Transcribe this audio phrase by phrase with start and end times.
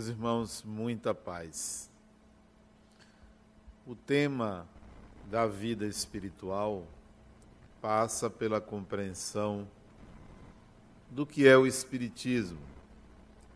[0.00, 1.90] Meus irmãos, muita paz.
[3.86, 4.66] O tema
[5.30, 6.86] da vida espiritual
[7.82, 9.68] passa pela compreensão
[11.10, 12.62] do que é o Espiritismo,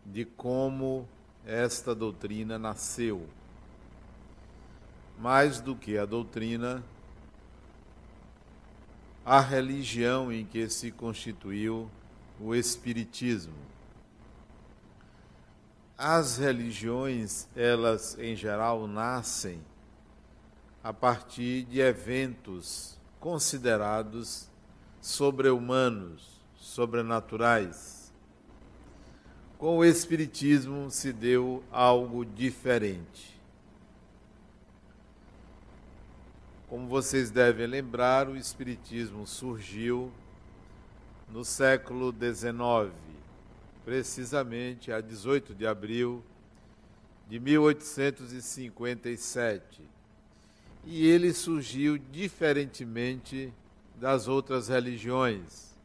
[0.05, 1.09] de como
[1.47, 3.27] esta doutrina nasceu.
[5.17, 6.83] Mais do que a doutrina,
[9.25, 11.89] a religião em que se constituiu
[12.39, 13.74] o Espiritismo
[15.97, 19.61] as religiões, elas em geral nascem
[20.83, 24.49] a partir de eventos considerados
[25.01, 28.13] sobre-humanos, sobrenaturais.
[29.57, 33.39] Com o Espiritismo se deu algo diferente.
[36.67, 40.11] Como vocês devem lembrar, o Espiritismo surgiu
[41.29, 43.04] no século XIX
[43.85, 46.23] precisamente a 18 de abril
[47.29, 49.83] de 1857.
[50.83, 53.53] E ele surgiu diferentemente
[53.95, 55.75] das outras religiões.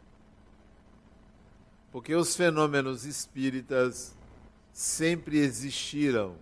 [1.92, 4.16] Porque os fenômenos espíritas
[4.72, 6.34] sempre existiram.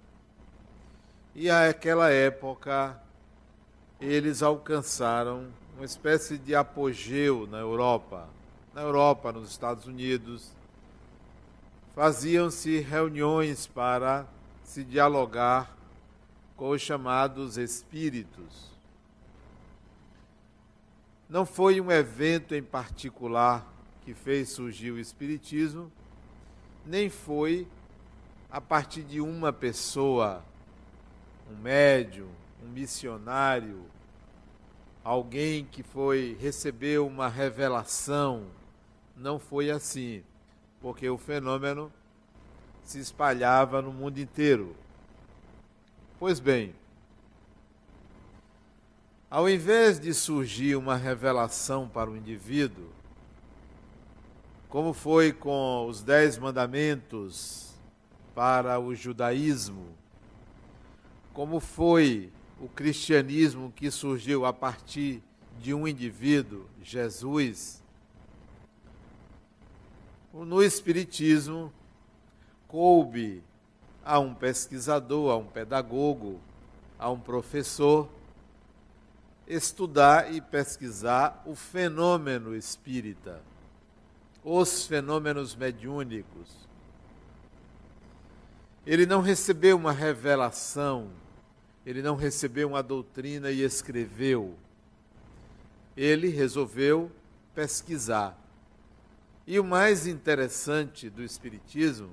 [1.35, 3.03] E àquela época
[4.01, 8.29] eles alcançaram uma espécie de apogeu na Europa,
[8.73, 10.57] na Europa, nos Estados Unidos,
[11.99, 14.25] faziam-se reuniões para
[14.63, 15.77] se dialogar
[16.57, 18.71] com os chamados espíritos.
[21.29, 23.67] Não foi um evento em particular
[24.03, 25.91] que fez surgir o espiritismo,
[26.87, 27.67] nem foi
[28.49, 30.45] a partir de uma pessoa,
[31.51, 32.31] um médium,
[32.65, 33.85] um missionário,
[35.03, 38.45] alguém que foi recebeu uma revelação.
[39.17, 40.23] Não foi assim
[40.81, 41.93] porque o fenômeno
[42.83, 44.75] se espalhava no mundo inteiro.
[46.19, 46.75] Pois bem,
[49.31, 52.89] ao invés de surgir uma revelação para o indivíduo,
[54.69, 57.75] como foi com os Dez Mandamentos
[58.35, 59.87] para o judaísmo,
[61.33, 65.23] como foi o cristianismo que surgiu a partir
[65.61, 67.83] de um indivíduo, Jesus,
[70.33, 71.73] no Espiritismo,
[72.67, 73.43] coube
[74.05, 76.41] a um pesquisador, a um pedagogo,
[76.99, 78.09] a um professor,
[79.47, 83.41] estudar e pesquisar o fenômeno espírita,
[84.45, 86.69] os fenômenos mediúnicos.
[88.87, 91.11] Ele não recebeu uma revelação,
[91.85, 94.55] ele não recebeu uma doutrina e escreveu.
[95.97, 97.11] Ele resolveu
[97.55, 98.39] pesquisar
[99.51, 102.11] e o mais interessante do Espiritismo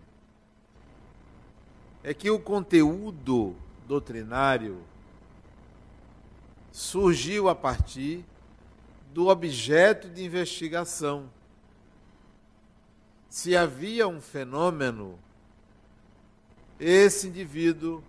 [2.02, 3.54] é que o conteúdo
[3.86, 4.82] doutrinário
[6.72, 8.24] surgiu a partir
[9.14, 11.30] do objeto de investigação.
[13.30, 15.20] Se havia um fenômeno,
[16.80, 18.02] esse indivíduo,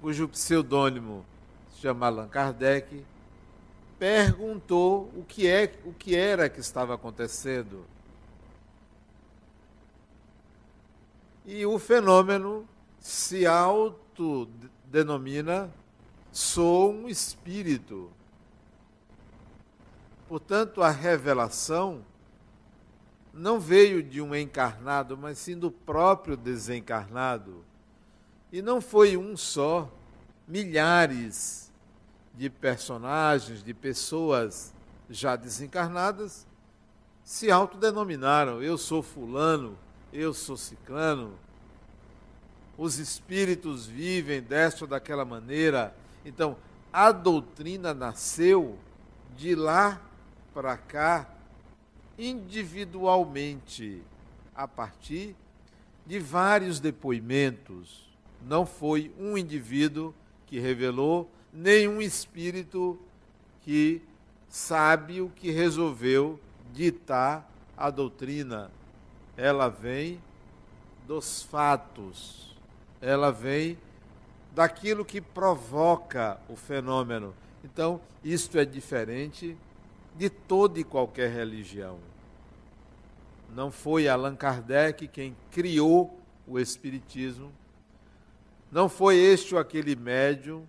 [0.00, 1.24] cujo pseudônimo
[1.72, 3.04] se chama Allan Kardec,
[3.96, 7.86] perguntou o que é, o que era que estava acontecendo
[11.46, 12.68] E o fenômeno
[12.98, 15.72] se autodenomina
[16.32, 18.10] sou um espírito.
[20.28, 22.04] Portanto, a revelação
[23.32, 27.64] não veio de um encarnado, mas sim do próprio desencarnado.
[28.50, 29.88] E não foi um só,
[30.48, 31.70] milhares
[32.34, 34.74] de personagens, de pessoas
[35.08, 36.46] já desencarnadas
[37.22, 39.78] se autodenominaram: eu sou fulano,
[40.12, 41.34] eu sou ciclano,
[42.78, 45.94] os espíritos vivem desta ou daquela maneira.
[46.24, 46.56] Então,
[46.92, 48.78] a doutrina nasceu
[49.36, 50.00] de lá
[50.52, 51.28] para cá,
[52.18, 54.02] individualmente,
[54.54, 55.34] a partir
[56.06, 58.06] de vários depoimentos.
[58.46, 60.14] Não foi um indivíduo
[60.46, 62.98] que revelou, nem um espírito
[63.62, 64.00] que
[64.48, 66.38] sabe o que resolveu
[66.72, 68.70] ditar a doutrina
[69.36, 70.20] ela vem
[71.06, 72.56] dos fatos,
[73.00, 73.78] ela vem
[74.54, 77.34] daquilo que provoca o fenômeno.
[77.62, 79.56] Então, isto é diferente
[80.16, 81.98] de toda e qualquer religião.
[83.54, 87.52] Não foi Allan Kardec quem criou o Espiritismo,
[88.70, 90.64] não foi este ou aquele médium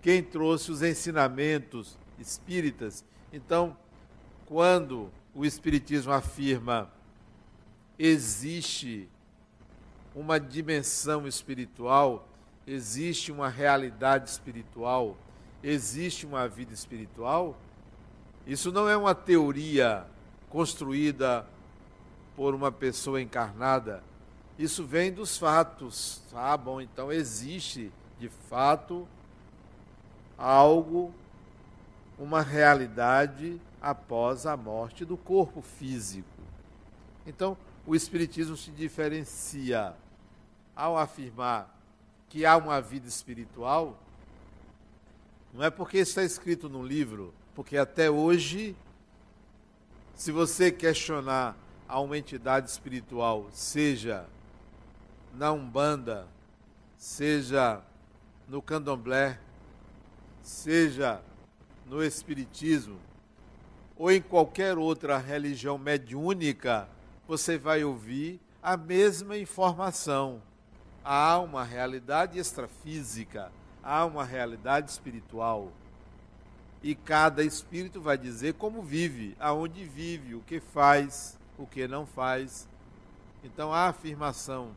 [0.00, 3.04] quem trouxe os ensinamentos espíritas.
[3.32, 3.76] Então,
[4.46, 6.90] quando o Espiritismo afirma
[7.98, 9.08] existe
[10.14, 12.28] uma dimensão espiritual,
[12.66, 15.16] existe uma realidade espiritual,
[15.62, 17.56] existe uma vida espiritual,
[18.46, 20.06] isso não é uma teoria
[20.48, 21.46] construída
[22.34, 24.02] por uma pessoa encarnada.
[24.58, 26.22] Isso vem dos fatos.
[26.32, 29.06] Ah, bom, então existe de fato
[30.36, 31.12] algo,
[32.18, 36.28] uma realidade após a morte do corpo físico.
[37.26, 37.56] Então,
[37.88, 39.94] o Espiritismo se diferencia
[40.76, 41.74] ao afirmar
[42.28, 43.98] que há uma vida espiritual,
[45.54, 48.76] não é porque está escrito no livro, porque até hoje,
[50.14, 51.56] se você questionar
[51.88, 54.26] a uma entidade espiritual, seja
[55.32, 56.28] na Umbanda,
[56.94, 57.80] seja
[58.46, 59.40] no Candomblé,
[60.42, 61.22] seja
[61.86, 63.00] no Espiritismo,
[63.96, 66.86] ou em qualquer outra religião mediúnica,
[67.28, 70.40] você vai ouvir a mesma informação.
[71.04, 73.52] Há uma realidade extrafísica,
[73.82, 75.70] há uma realidade espiritual.
[76.82, 82.06] E cada espírito vai dizer como vive, aonde vive, o que faz, o que não
[82.06, 82.66] faz.
[83.44, 84.70] Então a afirmação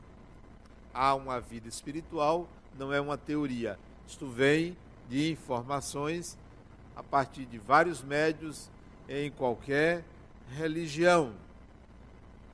[0.94, 3.80] há uma vida espiritual não é uma teoria.
[4.06, 4.76] Isto vem
[5.08, 6.38] de informações
[6.98, 8.70] a partir de vários médios
[9.08, 10.04] em qualquer
[10.58, 11.34] religião.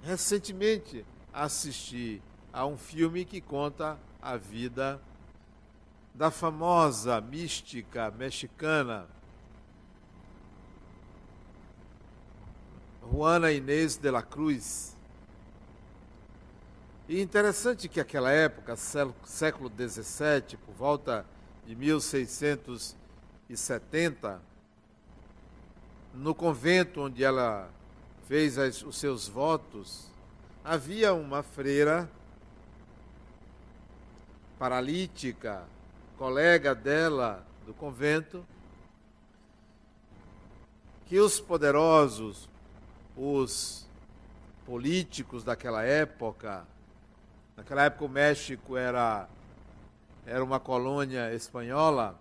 [0.04, 2.22] Recentemente assisti
[2.54, 5.02] a um filme que conta a vida
[6.14, 9.08] da famosa mística mexicana
[13.12, 14.96] Juana Inês de la Cruz.
[17.08, 21.26] E interessante que aquela época, século XVII, por volta
[21.66, 24.42] de 1670,
[26.14, 27.70] no convento onde ela
[28.28, 30.06] fez as, os seus votos,
[30.64, 32.10] havia uma freira
[34.60, 35.64] paralítica,
[36.18, 38.46] colega dela do convento,
[41.06, 42.50] que os poderosos,
[43.16, 43.88] os
[44.66, 46.68] políticos daquela época.
[47.56, 49.30] Naquela época o México era,
[50.26, 52.20] era uma colônia espanhola.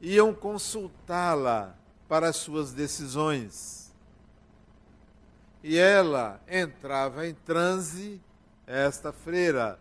[0.00, 1.76] Iam consultá-la
[2.08, 3.92] para as suas decisões.
[5.62, 8.20] E ela entrava em transe,
[8.66, 9.78] esta freira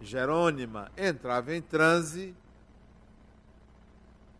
[0.00, 2.34] Jerônima entrava em transe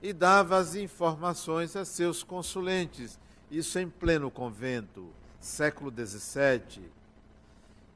[0.03, 3.19] e dava as informações a seus consulentes.
[3.51, 5.09] Isso em pleno convento,
[5.41, 6.91] século XVII.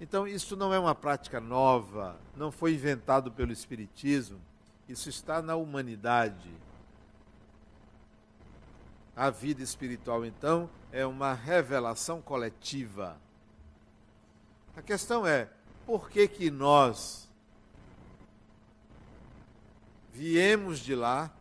[0.00, 4.40] Então, isso não é uma prática nova, não foi inventado pelo Espiritismo,
[4.88, 6.50] isso está na humanidade.
[9.18, 13.16] A vida espiritual, então, é uma revelação coletiva.
[14.76, 15.48] A questão é,
[15.84, 17.28] por que que nós
[20.12, 21.32] viemos de lá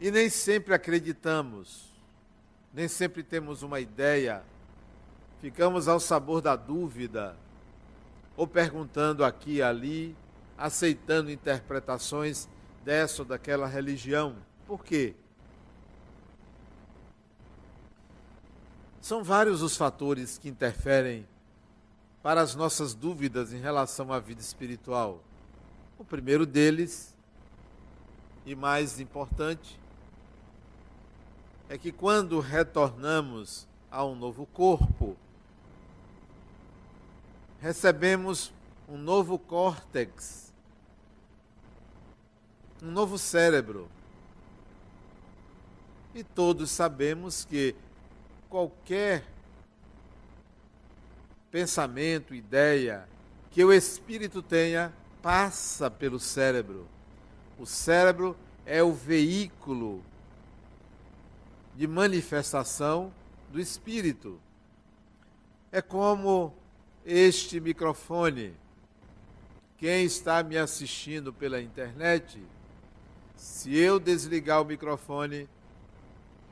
[0.00, 1.90] e nem sempre acreditamos,
[2.72, 4.42] nem sempre temos uma ideia,
[5.42, 7.36] ficamos ao sabor da dúvida,
[8.38, 10.16] ou perguntando aqui e ali,
[10.56, 12.48] aceitando interpretações
[12.82, 14.48] dessa ou daquela religião.
[14.68, 15.14] Por quê?
[19.00, 21.26] São vários os fatores que interferem
[22.22, 25.24] para as nossas dúvidas em relação à vida espiritual.
[25.98, 27.14] O primeiro deles,
[28.44, 29.80] e mais importante,
[31.70, 35.16] é que quando retornamos a um novo corpo,
[37.58, 38.52] recebemos
[38.86, 40.52] um novo córtex,
[42.82, 43.88] um novo cérebro.
[46.14, 47.74] E todos sabemos que
[48.48, 49.24] qualquer
[51.50, 53.08] pensamento, ideia
[53.50, 56.86] que o espírito tenha passa pelo cérebro.
[57.58, 60.02] O cérebro é o veículo
[61.74, 63.12] de manifestação
[63.50, 64.40] do Espírito.
[65.70, 66.54] É como
[67.04, 68.54] este microfone.
[69.76, 72.42] Quem está me assistindo pela internet,
[73.36, 75.48] se eu desligar o microfone,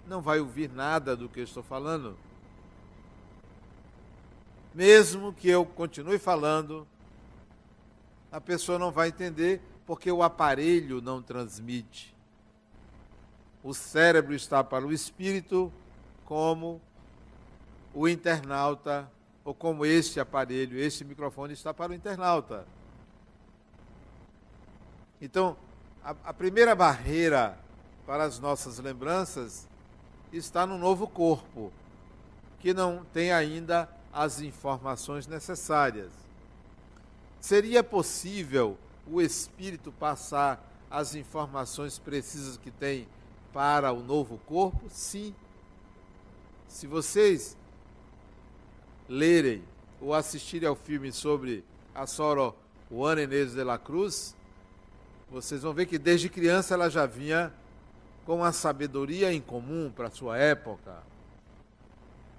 [0.06, 2.16] não vai ouvir nada do que eu estou falando.
[4.74, 6.86] Mesmo que eu continue falando,
[8.30, 12.16] a pessoa não vai entender porque o aparelho não transmite
[13.66, 15.72] o cérebro está para o espírito,
[16.24, 16.80] como
[17.92, 19.10] o internauta,
[19.44, 22.64] ou como este aparelho, este microfone está para o internauta.
[25.20, 25.56] Então,
[26.04, 27.58] a, a primeira barreira
[28.06, 29.66] para as nossas lembranças
[30.32, 31.72] está no novo corpo.
[32.58, 36.10] que não tem ainda as informações necessárias.
[37.40, 43.06] Seria possível o espírito passar as informações precisas que tem
[43.52, 44.88] para o novo corpo?
[44.90, 45.34] Sim.
[46.66, 47.56] Se vocês
[49.08, 49.62] lerem
[50.00, 51.62] ou assistirem ao filme sobre
[51.94, 52.54] a Soro
[52.90, 54.34] Juana Inês de la Cruz,
[55.30, 57.52] vocês vão ver que desde criança ela já vinha
[58.26, 61.00] com uma sabedoria em comum para a sua época,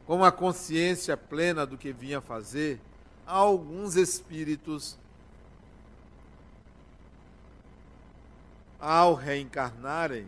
[0.05, 2.79] com uma consciência plena do que vinha fazer.
[3.25, 4.97] Alguns espíritos,
[8.79, 10.27] ao reencarnarem,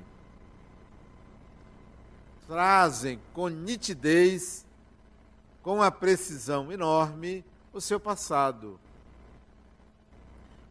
[2.47, 4.65] trazem com nitidez,
[5.61, 8.79] com uma precisão enorme, o seu passado.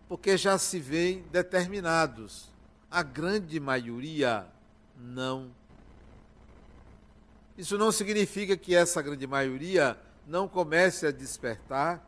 [0.09, 2.49] Porque já se veem determinados.
[2.90, 4.47] A grande maioria
[4.98, 5.50] não.
[7.56, 12.04] Isso não significa que essa grande maioria não comece a despertar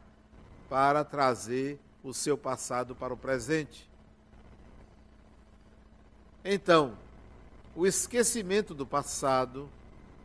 [0.68, 3.88] para trazer o seu passado para o presente.
[6.44, 6.96] Então,
[7.74, 9.68] o esquecimento do passado,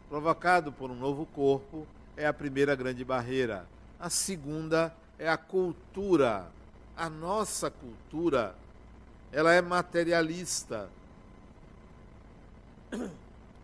[0.10, 3.67] provocado por um novo corpo, é a primeira grande barreira.
[4.00, 6.48] A segunda é a cultura.
[6.95, 8.55] A nossa cultura,
[9.31, 10.89] ela é materialista.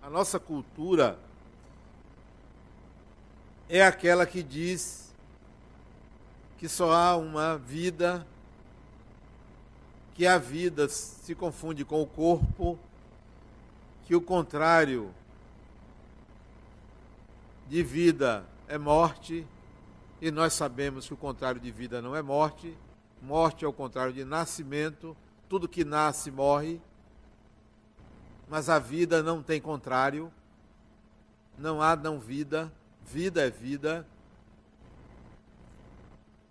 [0.02, 1.18] A nossa cultura
[3.70, 5.12] é aquela que diz
[6.58, 8.26] que só há uma vida,
[10.14, 12.78] que a vida se confunde com o corpo
[14.06, 15.10] que o contrário
[17.70, 19.48] de vida é morte,
[20.20, 22.78] e nós sabemos que o contrário de vida não é morte,
[23.22, 25.16] morte é o contrário de nascimento,
[25.48, 26.82] tudo que nasce morre,
[28.52, 30.30] mas a vida não tem contrário,
[31.58, 32.70] não há não vida,
[33.06, 34.06] vida é vida.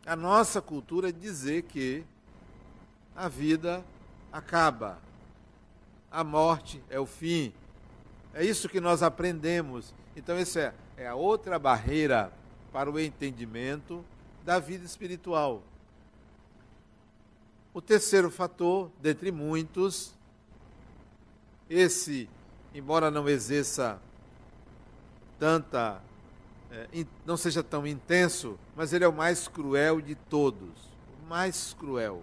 [0.06, 2.02] A nossa cultura é dizer que
[3.14, 3.84] a vida
[4.32, 4.98] acaba,
[6.10, 7.52] a morte é o fim.
[8.32, 9.92] É isso que nós aprendemos.
[10.16, 12.32] Então, essa é, é a outra barreira
[12.72, 14.02] para o entendimento
[14.42, 15.62] da vida espiritual.
[17.74, 20.14] O terceiro fator, dentre muitos,
[21.70, 22.28] esse,
[22.74, 23.98] embora não exerça
[25.38, 26.02] tanta,
[26.70, 30.68] é, não seja tão intenso, mas ele é o mais cruel de todos.
[31.22, 32.22] O mais cruel.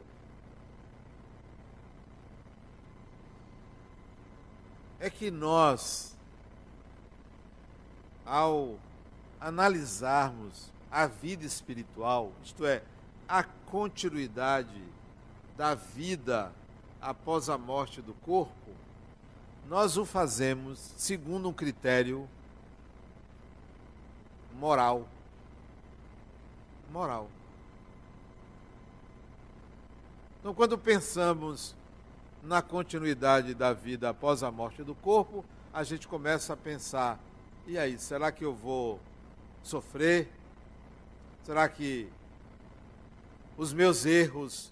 [4.99, 6.15] é que nós,
[8.25, 8.75] ao
[9.39, 12.81] analisarmos a vida espiritual, isto é,
[13.27, 14.83] a continuidade
[15.55, 16.51] da vida
[17.01, 18.66] após a morte do corpo,
[19.67, 22.27] nós o fazemos segundo um critério
[24.55, 25.07] moral.
[26.89, 27.29] Moral.
[30.39, 31.75] Então, quando pensamos
[32.41, 35.43] na continuidade da vida após a morte do corpo,
[35.73, 37.19] a gente começa a pensar:
[37.67, 39.01] e aí, será que eu vou
[39.61, 40.31] sofrer?
[41.43, 42.07] Será que
[43.57, 44.71] os meus erros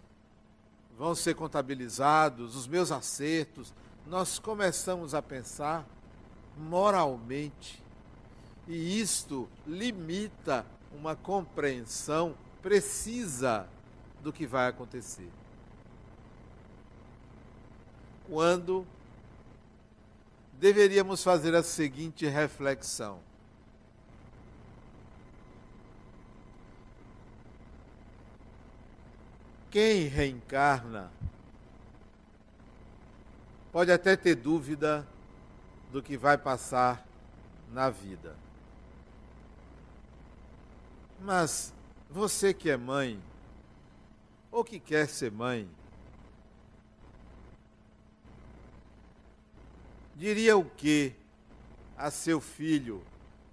[0.98, 3.74] vão ser contabilizados, os meus acertos?
[4.08, 5.86] Nós começamos a pensar
[6.58, 7.84] moralmente.
[8.68, 13.68] E isto limita uma compreensão precisa
[14.24, 15.30] do que vai acontecer
[18.30, 18.86] quando
[20.54, 23.20] deveríamos fazer a seguinte reflexão.
[29.70, 31.12] Quem reencarna
[33.76, 35.06] pode até ter dúvida
[35.92, 37.06] do que vai passar
[37.74, 38.34] na vida.
[41.20, 41.74] Mas
[42.10, 43.22] você que é mãe,
[44.50, 45.70] ou que quer ser mãe,
[50.16, 51.14] diria o que
[51.98, 53.04] a seu filho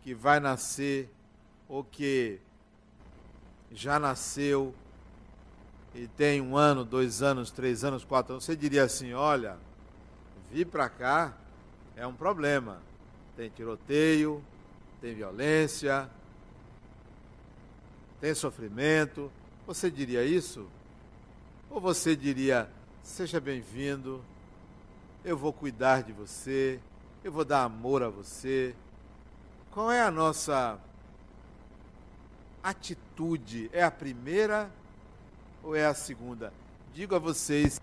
[0.05, 1.11] que vai nascer
[1.69, 2.39] ou que
[3.73, 4.73] já nasceu
[5.93, 9.59] e tem um ano, dois anos, três anos, quatro anos, você diria assim: olha,
[10.53, 11.33] vir para cá
[11.97, 12.83] é um problema.
[13.35, 14.45] Tem tiroteio,
[15.01, 16.11] tem violência,
[18.21, 19.33] tem sofrimento.
[19.67, 20.69] Você diria isso?
[21.71, 22.69] Ou você diria:
[23.03, 24.23] seja bem-vindo,
[25.25, 26.79] eu vou cuidar de você,
[27.25, 28.75] eu vou dar amor a você.
[29.71, 30.79] Qual é a nossa
[32.63, 33.71] atitude?
[33.73, 34.71] É a primeira
[35.63, 36.53] ou é a segunda?
[36.93, 37.81] Digo a vocês.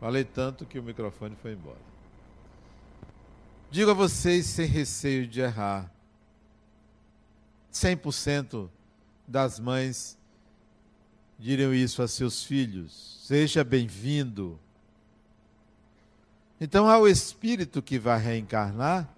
[0.00, 1.78] Falei tanto que o microfone foi embora.
[3.70, 5.90] Digo a vocês sem receio de errar.
[7.72, 8.68] 100%
[9.26, 10.16] das mães
[11.38, 13.20] diriam isso a seus filhos.
[13.24, 14.58] Seja bem-vindo.
[16.60, 19.08] Então, ao espírito que vai reencarnar,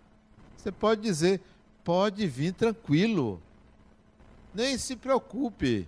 [0.57, 1.41] você pode dizer:
[1.85, 3.41] pode vir tranquilo.
[4.55, 5.87] Nem se preocupe.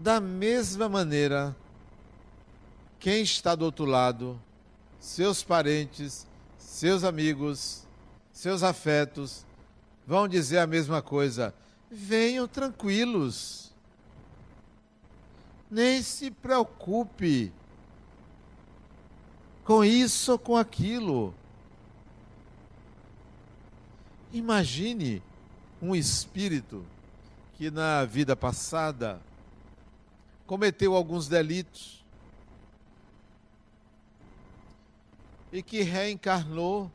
[0.00, 1.56] Da mesma maneira,
[3.00, 4.40] quem está do outro lado,
[5.00, 6.24] seus parentes,
[6.56, 7.84] seus amigos,
[8.30, 9.44] seus afetos,
[10.06, 11.52] vão dizer a mesma coisa.
[11.90, 13.72] Venham tranquilos.
[15.68, 17.52] Nem se preocupe
[19.64, 21.34] com isso ou com aquilo.
[24.32, 25.20] Imagine
[25.82, 26.86] um espírito
[27.56, 29.20] que na vida passada
[30.48, 32.02] cometeu alguns delitos
[35.52, 36.90] e que reencarnou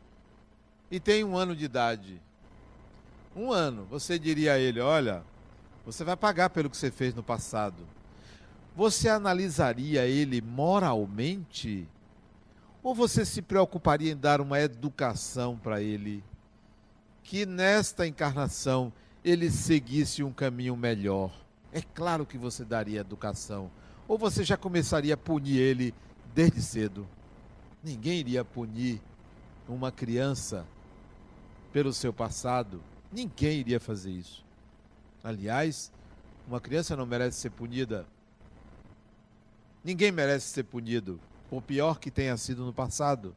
[0.90, 2.20] e tem um ano de idade.
[3.36, 5.24] Um ano, você diria a ele: olha,
[5.86, 7.88] você vai pagar pelo que você fez no passado.
[8.76, 11.88] Você analisaria ele moralmente?
[12.82, 16.24] Ou você se preocuparia em dar uma educação para ele?
[17.22, 18.92] Que nesta encarnação
[19.24, 21.43] ele seguisse um caminho melhor.
[21.74, 23.70] É claro que você daria educação.
[24.08, 25.94] Ou você já começaria a punir ele
[26.34, 27.08] desde cedo.
[27.84, 29.01] Ninguém iria punir
[29.68, 30.65] uma criança
[31.72, 32.80] pelo seu passado.
[33.12, 34.46] Ninguém iria fazer isso.
[35.24, 35.92] Aliás,
[36.48, 38.06] uma criança não merece ser punida.
[39.84, 43.36] Ninguém merece ser punido, por pior que tenha sido no passado.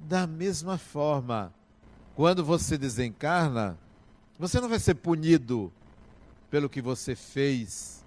[0.00, 1.52] Da mesma forma,
[2.14, 3.78] quando você desencarna,
[4.38, 5.72] você não vai ser punido
[6.50, 8.04] pelo que você fez.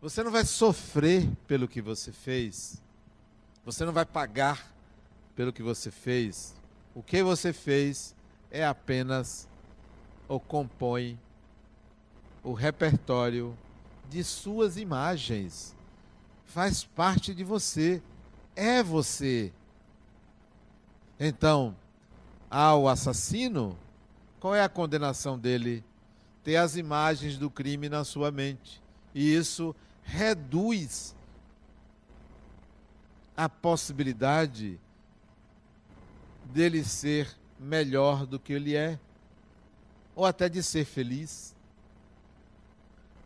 [0.00, 2.82] Você não vai sofrer pelo que você fez.
[3.64, 4.72] Você não vai pagar
[5.36, 6.54] pelo que você fez.
[6.94, 8.14] O que você fez
[8.50, 9.48] é apenas
[10.28, 11.18] ou compõe
[12.42, 13.56] o repertório
[14.10, 15.74] de suas imagens.
[16.44, 18.02] Faz parte de você.
[18.56, 19.52] É você.
[21.18, 21.76] Então,
[22.50, 23.78] ao assassino,
[24.42, 25.84] qual é a condenação dele?
[26.42, 28.82] Ter as imagens do crime na sua mente.
[29.14, 31.14] E isso reduz
[33.36, 34.80] a possibilidade
[36.46, 38.98] dele ser melhor do que ele é,
[40.12, 41.54] ou até de ser feliz.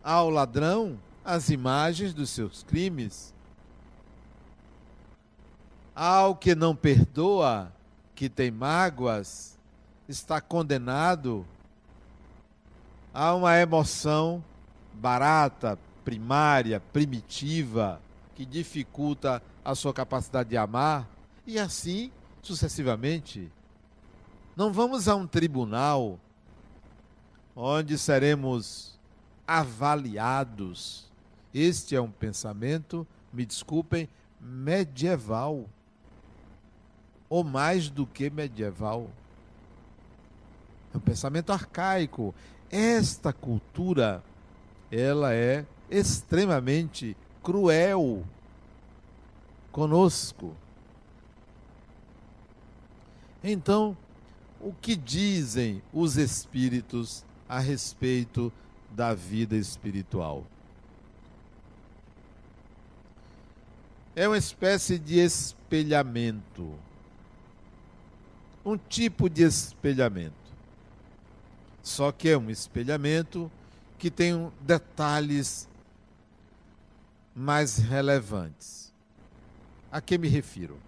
[0.05, 3.33] Ao ladrão, as imagens dos seus crimes.
[5.95, 7.73] Ao que não perdoa,
[8.15, 9.56] que tem mágoas,
[10.09, 11.47] está condenado
[13.13, 14.45] a uma emoção
[14.93, 18.01] barata, primária, primitiva,
[18.35, 21.09] que dificulta a sua capacidade de amar,
[21.47, 23.51] e assim sucessivamente.
[24.55, 26.19] Não vamos a um tribunal
[27.55, 28.99] onde seremos
[29.47, 31.11] avaliados.
[31.53, 34.09] Este é um pensamento, me desculpem,
[34.41, 35.67] medieval.
[37.29, 39.11] Ou mais do que medieval.
[40.97, 42.35] É um pensamento arcaico.
[42.71, 44.25] Esta cultura,
[44.91, 48.25] ela é extremamente cruel
[49.71, 50.57] conosco.
[53.45, 53.95] Então,
[54.59, 58.51] o que dizem os espíritos a respeito
[58.91, 60.45] da vida espiritual?
[64.17, 66.73] É uma espécie de espelhamento.
[68.65, 70.46] Um tipo de espelhamento.
[71.87, 73.49] Só que é um espelhamento
[73.97, 75.69] que tem detalhes
[77.33, 78.93] mais relevantes.
[79.91, 80.81] A que me refiro?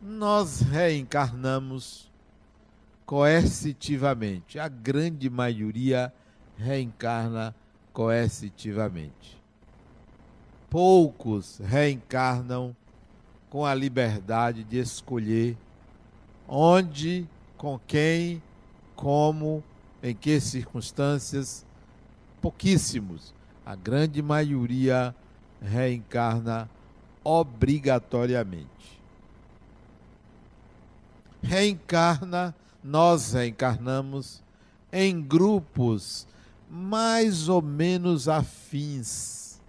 [0.00, 2.08] Nós reencarnamos
[3.04, 4.56] coercitivamente.
[4.56, 6.14] A grande maioria
[6.56, 7.52] reencarna
[7.92, 9.36] coercitivamente.
[10.70, 12.74] Poucos reencarnam
[13.50, 15.58] com a liberdade de escolher
[16.46, 18.40] onde, com quem,
[19.00, 19.64] como,
[20.02, 21.64] em que circunstâncias.
[22.40, 23.34] Pouquíssimos.
[23.64, 25.14] A grande maioria
[25.60, 26.68] reencarna
[27.24, 29.00] obrigatoriamente.
[31.42, 34.42] Reencarna, nós reencarnamos
[34.92, 36.26] em grupos
[36.68, 39.60] mais ou menos afins.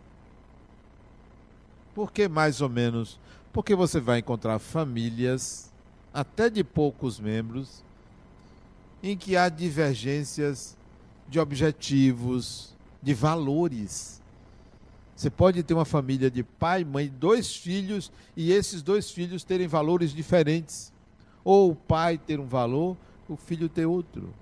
[1.95, 3.17] Por que mais ou menos?
[3.53, 5.71] Porque você vai encontrar famílias,
[6.13, 7.83] até de poucos membros,
[9.03, 10.77] em que há divergências
[11.27, 14.21] de objetivos, de valores.
[15.15, 19.67] Você pode ter uma família de pai, mãe, dois filhos e esses dois filhos terem
[19.67, 20.91] valores diferentes.
[21.43, 24.33] Ou o pai ter um valor, o filho ter outro.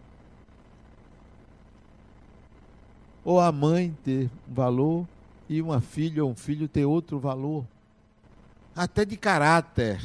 [3.23, 5.07] Ou a mãe ter um valor
[5.47, 7.65] e uma filha ou um filho ter outro valor.
[8.75, 10.01] Até de caráter.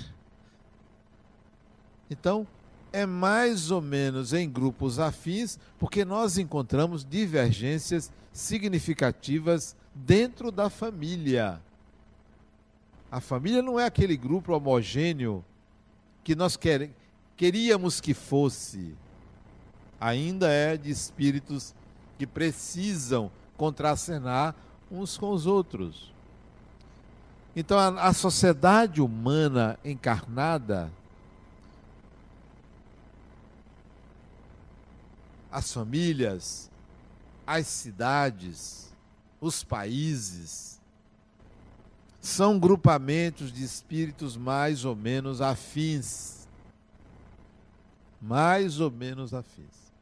[2.10, 2.46] Então,
[2.94, 11.60] é mais ou menos em grupos afins, porque nós encontramos divergências significativas dentro da família.
[13.10, 15.44] A família não é aquele grupo homogêneo
[16.22, 16.56] que nós
[17.36, 18.94] queríamos que fosse.
[20.00, 21.74] Ainda é de espíritos
[22.16, 24.54] que precisam contracenar
[24.88, 26.12] uns com os outros.
[27.56, 30.92] Então, a, a sociedade humana encarnada
[35.54, 36.68] as famílias,
[37.46, 38.92] as cidades,
[39.40, 40.80] os países,
[42.20, 46.48] são grupamentos de espíritos mais ou menos afins.
[48.20, 49.92] Mais ou menos afins.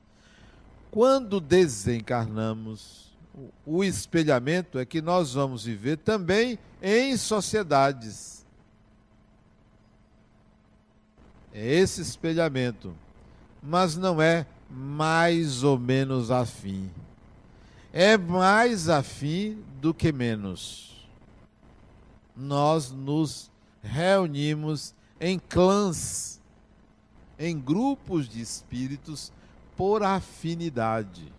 [0.90, 3.14] Quando desencarnamos,
[3.66, 8.46] o espelhamento é que nós vamos viver também em sociedades.
[11.52, 12.94] É esse espelhamento.
[13.62, 16.90] Mas não é mais ou menos afim.
[17.92, 21.06] É mais afim do que menos.
[22.34, 23.50] Nós nos
[23.82, 26.40] reunimos em clãs,
[27.38, 29.30] em grupos de espíritos
[29.76, 31.30] por afinidade.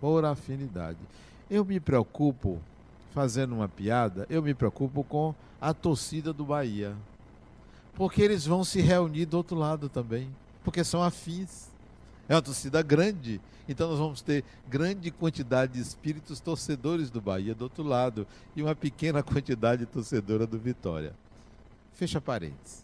[0.00, 0.98] Por afinidade.
[1.48, 2.60] Eu me preocupo,
[3.12, 6.96] fazendo uma piada, eu me preocupo com a torcida do Bahia.
[7.94, 10.28] Porque eles vão se reunir do outro lado também
[10.64, 11.68] porque são afins.
[12.28, 13.40] É uma torcida grande.
[13.68, 18.62] Então nós vamos ter grande quantidade de espíritos torcedores do Bahia do outro lado e
[18.62, 21.14] uma pequena quantidade torcedora do Vitória.
[21.92, 22.82] Fecha parênteses.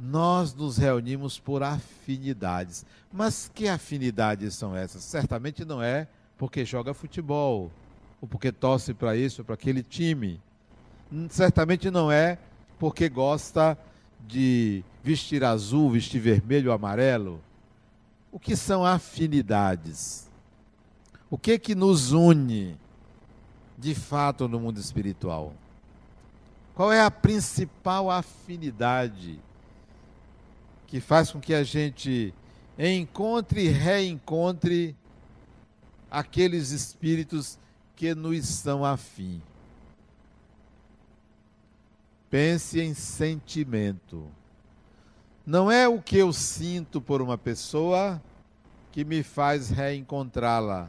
[0.00, 2.84] Nós nos reunimos por afinidades.
[3.12, 5.04] Mas que afinidades são essas?
[5.04, 7.70] Certamente não é porque joga futebol,
[8.20, 10.40] ou porque torce para isso para aquele time.
[11.28, 12.38] Certamente não é
[12.78, 13.78] porque gosta
[14.26, 17.40] de vestir azul, vestir vermelho amarelo?
[18.30, 20.30] O que são afinidades?
[21.30, 22.76] O que que nos une
[23.76, 25.52] de fato no mundo espiritual?
[26.74, 29.38] Qual é a principal afinidade
[30.86, 32.32] que faz com que a gente
[32.78, 34.96] encontre e reencontre
[36.10, 37.58] aqueles espíritos
[37.94, 39.51] que nos são afins?
[42.32, 44.26] Pense em sentimento.
[45.44, 48.22] Não é o que eu sinto por uma pessoa
[48.90, 50.88] que me faz reencontrá-la.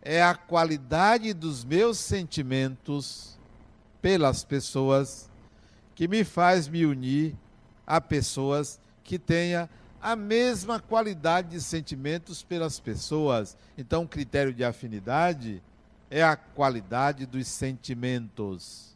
[0.00, 3.36] É a qualidade dos meus sentimentos
[4.00, 5.28] pelas pessoas
[5.96, 7.34] que me faz me unir
[7.84, 9.68] a pessoas que tenha
[10.00, 13.58] a mesma qualidade de sentimentos pelas pessoas.
[13.76, 15.60] Então, o critério de afinidade
[16.08, 18.95] é a qualidade dos sentimentos.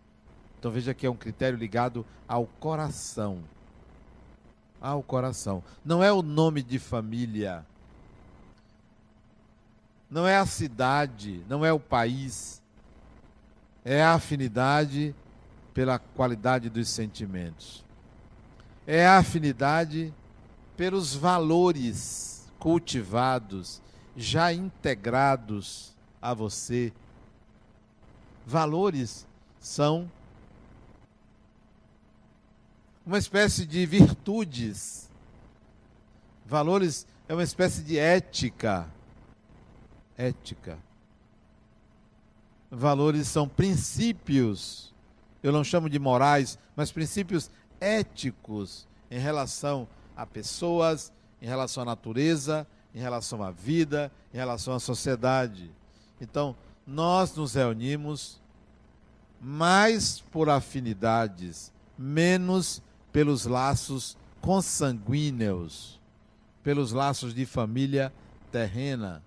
[0.61, 3.38] Então veja que é um critério ligado ao coração.
[4.79, 5.64] Ao coração.
[5.83, 7.64] Não é o nome de família.
[10.11, 12.61] Não é a cidade, não é o país.
[13.83, 15.14] É a afinidade
[15.73, 17.83] pela qualidade dos sentimentos.
[18.87, 20.12] É a afinidade
[20.77, 23.81] pelos valores cultivados,
[24.14, 26.92] já integrados a você.
[28.46, 29.27] Valores
[29.59, 30.11] são
[33.04, 35.08] uma espécie de virtudes.
[36.46, 38.88] Valores é uma espécie de ética.
[40.16, 40.78] Ética.
[42.70, 44.94] Valores são princípios,
[45.42, 51.86] eu não chamo de morais, mas princípios éticos em relação a pessoas, em relação à
[51.86, 55.70] natureza, em relação à vida, em relação à sociedade.
[56.20, 56.54] Então,
[56.86, 58.40] nós nos reunimos
[59.40, 62.82] mais por afinidades, menos
[63.12, 66.01] pelos laços consanguíneos,
[66.62, 68.12] pelos laços de família
[68.51, 69.23] terrena.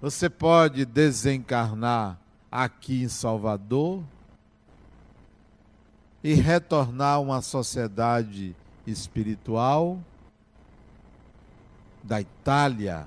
[0.00, 2.18] Você pode desencarnar
[2.50, 4.04] aqui em Salvador
[6.22, 8.54] e retornar a uma sociedade
[8.86, 10.00] espiritual
[12.02, 13.06] da Itália,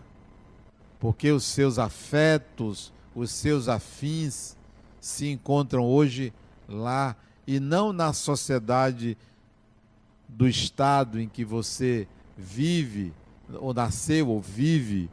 [1.00, 4.58] porque os seus afetos, os seus afins
[5.00, 6.34] se encontram hoje
[6.68, 7.16] lá
[7.50, 9.18] e não na sociedade
[10.28, 12.08] do estado em que você
[12.38, 13.12] vive,
[13.56, 15.10] ou nasceu, ou vive.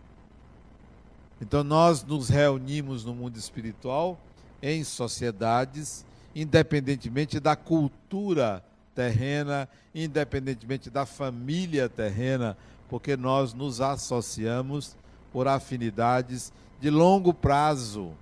[1.41, 4.21] Então nós nos reunimos no mundo espiritual
[4.61, 8.63] em sociedades, independentemente da cultura
[8.95, 12.55] terrena, independentemente da família terrena,
[12.87, 14.95] porque nós nos associamos
[15.33, 18.13] por afinidades de longo prazo,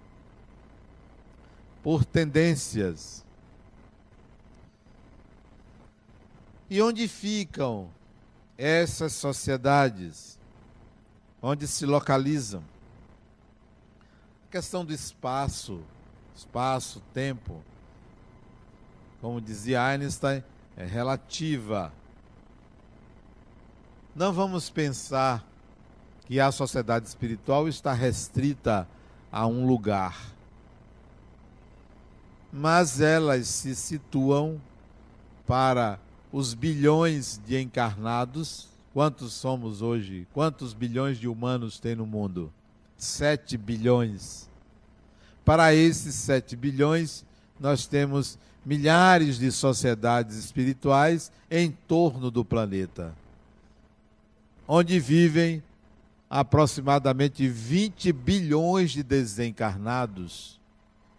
[1.82, 3.23] por tendências.
[6.68, 7.90] E onde ficam
[8.56, 10.38] essas sociedades?
[11.42, 12.62] Onde se localizam?
[14.48, 15.82] A questão do espaço,
[16.34, 17.62] espaço, tempo,
[19.20, 20.42] como dizia Einstein,
[20.76, 21.92] é relativa.
[24.14, 25.44] Não vamos pensar
[26.24, 28.88] que a sociedade espiritual está restrita
[29.30, 30.32] a um lugar.
[32.52, 34.60] Mas elas se situam
[35.46, 35.98] para
[36.34, 38.66] os bilhões de encarnados.
[38.92, 40.26] Quantos somos hoje?
[40.34, 42.52] Quantos bilhões de humanos tem no mundo?
[42.96, 44.48] Sete bilhões.
[45.44, 47.24] Para esses sete bilhões,
[47.60, 53.14] nós temos milhares de sociedades espirituais em torno do planeta,
[54.66, 55.62] onde vivem
[56.28, 60.58] aproximadamente 20 bilhões de desencarnados.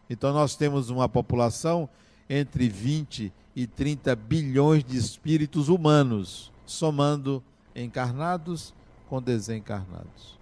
[0.10, 1.88] Então nós temos uma população
[2.30, 7.44] entre 20 e 30 bilhões de espíritos humanos, somando
[7.76, 8.74] encarnados
[9.10, 10.36] com desencarnados.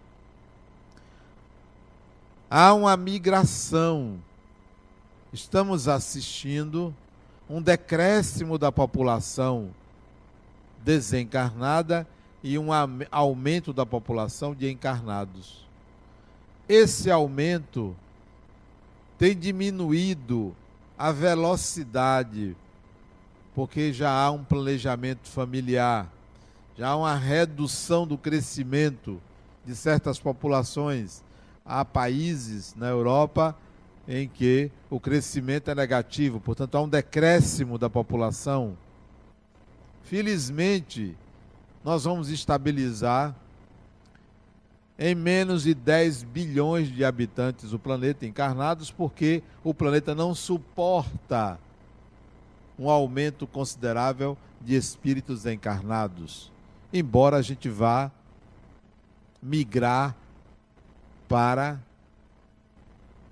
[2.49, 4.19] Há uma migração.
[5.31, 6.95] Estamos assistindo
[7.49, 9.71] um decréscimo da população
[10.83, 12.07] desencarnada
[12.43, 12.67] e um
[13.11, 15.65] aumento da população de encarnados.
[16.67, 17.95] Esse aumento
[19.17, 20.55] tem diminuído
[20.97, 22.55] a velocidade,
[23.55, 26.07] porque já há um planejamento familiar,
[26.77, 29.21] já há uma redução do crescimento
[29.65, 31.23] de certas populações.
[31.65, 33.55] Há países na Europa
[34.07, 38.77] em que o crescimento é negativo, portanto, há um decréscimo da população.
[40.03, 41.15] Felizmente,
[41.83, 43.35] nós vamos estabilizar
[44.97, 51.59] em menos de 10 bilhões de habitantes o planeta encarnados, porque o planeta não suporta
[52.77, 56.51] um aumento considerável de espíritos encarnados.
[56.91, 58.11] Embora a gente vá
[59.41, 60.15] migrar
[61.27, 61.79] para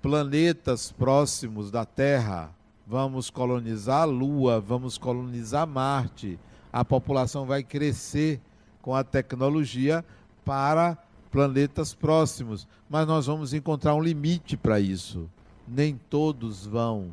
[0.00, 2.50] planetas próximos da Terra,
[2.86, 6.38] vamos colonizar a Lua, vamos colonizar Marte
[6.72, 8.40] a população vai crescer
[8.80, 10.04] com a tecnologia
[10.44, 10.96] para
[11.32, 15.28] planetas próximos, mas nós vamos encontrar um limite para isso.
[15.66, 17.12] Nem todos vão.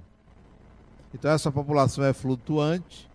[1.14, 3.10] Então essa população é flutuante,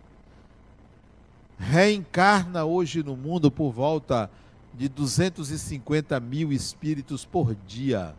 [1.57, 4.29] reencarna hoje no mundo por volta
[4.73, 8.13] de 250 mil espíritos por dia.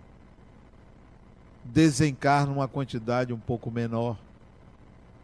[1.65, 4.17] Desencarna uma quantidade um pouco menor.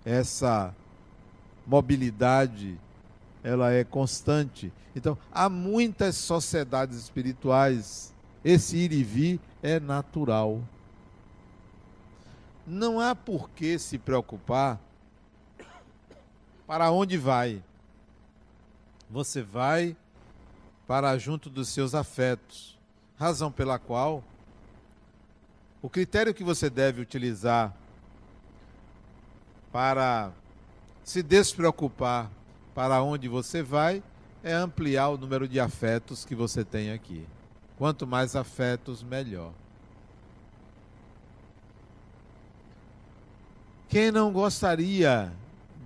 [0.04, 0.74] Essa
[1.64, 2.76] mobilidade
[3.42, 4.72] ela é constante.
[4.94, 8.14] Então, há muitas sociedades espirituais.
[8.44, 10.60] Esse ir e vir é natural.
[12.66, 14.80] Não há por que se preocupar
[16.66, 17.62] para onde vai.
[19.10, 19.96] Você vai
[20.86, 22.78] para junto dos seus afetos.
[23.18, 24.24] Razão pela qual
[25.82, 27.74] o critério que você deve utilizar
[29.72, 30.30] para
[31.02, 32.30] se despreocupar
[32.74, 34.02] para onde você vai
[34.42, 37.24] é ampliar o número de afetos que você tem aqui.
[37.78, 39.52] Quanto mais afetos, melhor.
[43.88, 45.32] Quem não gostaria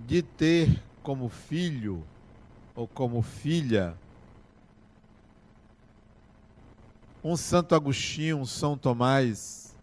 [0.05, 2.03] de ter como filho
[2.75, 3.97] ou como filha
[7.23, 9.75] um Santo Agostinho, um São Tomás?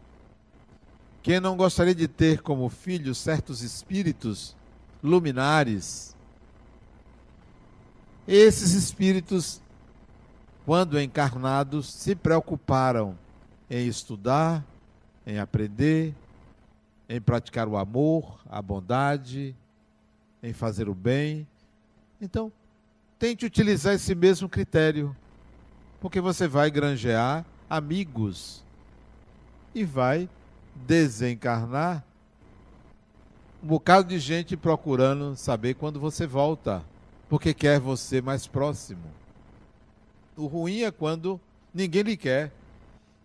[1.23, 4.57] Quem não gostaria de ter como filho certos espíritos
[5.03, 6.14] luminares?
[8.27, 9.61] Esses espíritos,
[10.65, 13.19] quando encarnados, se preocuparam
[13.69, 14.65] em estudar,
[15.27, 16.15] em aprender,
[17.07, 19.55] em praticar o amor, a bondade,
[20.43, 21.47] em fazer o bem.
[22.19, 22.51] Então,
[23.19, 25.15] tente utilizar esse mesmo critério,
[26.01, 28.65] porque você vai granjear amigos
[29.75, 30.29] e vai
[30.87, 32.03] desencarnar
[33.63, 36.83] um bocado de gente procurando saber quando você volta
[37.29, 39.05] porque quer você mais próximo.
[40.37, 41.41] O ruim é quando
[41.73, 42.53] ninguém lhe quer.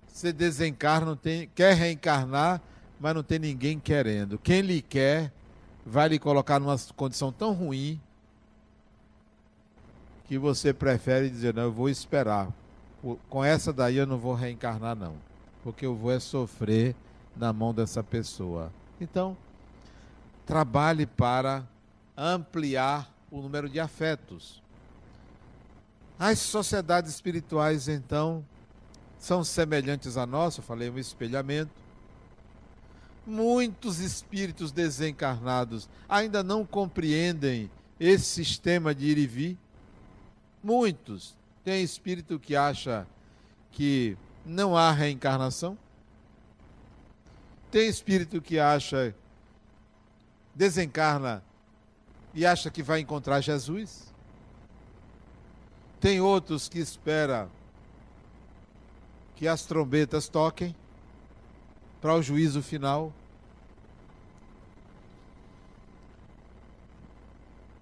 [0.07, 2.61] Você desencarna, tem, quer reencarnar,
[2.99, 4.37] mas não tem ninguém querendo.
[4.37, 5.31] Quem lhe quer
[5.85, 7.99] vai lhe colocar numa condição tão ruim
[10.25, 12.49] que você prefere dizer, não, eu vou esperar.
[13.29, 15.15] Com essa daí eu não vou reencarnar, não.
[15.63, 16.95] Porque eu vou é sofrer
[17.35, 18.71] na mão dessa pessoa.
[18.99, 19.35] Então,
[20.45, 21.63] trabalhe para
[22.15, 24.61] ampliar o número de afetos.
[26.17, 28.43] As sociedades espirituais, então,
[29.17, 31.71] são semelhantes a nossa, eu falei um espelhamento.
[33.25, 39.57] Muitos espíritos desencarnados ainda não compreendem esse sistema de ir e vir.
[40.63, 41.37] Muitos.
[41.63, 43.05] Tem espírito que acha
[43.71, 45.77] que não há reencarnação.
[47.69, 49.13] Tem espírito que acha,
[50.55, 51.43] desencarna
[52.33, 54.13] e acha que vai encontrar Jesus.
[55.99, 57.49] Tem outros que espera
[59.35, 60.75] que as trombetas toquem
[62.01, 63.13] para o juízo final.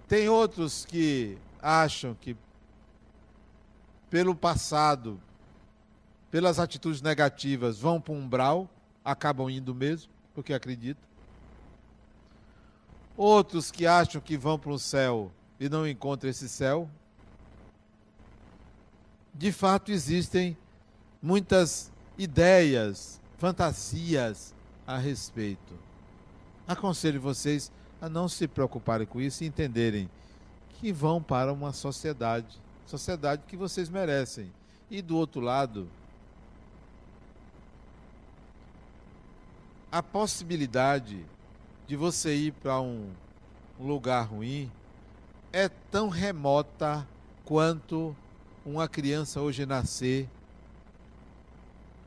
[0.07, 2.36] Tem outros que acham que
[4.10, 5.19] pelo passado,
[6.31, 8.69] pelas atitudes negativas, vão para um umbral,
[9.03, 11.07] acabam indo mesmo, porque acreditam.
[13.17, 16.88] Outros que acham que vão para o céu e não encontram esse céu.
[19.34, 20.56] De fato, existem
[21.21, 24.53] muitas ideias, fantasias
[24.86, 25.73] a respeito.
[26.67, 30.08] Aconselho vocês a não se preocuparem com isso e entenderem
[30.80, 34.51] que vão para uma sociedade, sociedade que vocês merecem.
[34.91, 35.89] E do outro lado,
[39.91, 41.25] a possibilidade
[41.88, 43.10] de você ir para um
[43.80, 44.69] lugar ruim
[45.54, 47.08] é tão remota
[47.45, 48.15] quanto
[48.65, 50.28] uma criança hoje nascer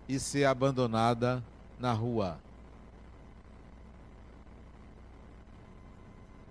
[0.06, 1.42] e ser abandonada
[1.78, 2.38] na rua.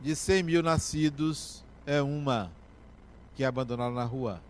[0.02, 2.52] De 100 mil nascidos, é uma
[3.36, 4.42] que é abandonada na rua.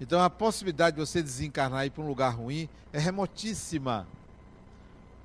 [0.00, 4.06] Então a possibilidade de você desencarnar e ir para um lugar ruim é remotíssima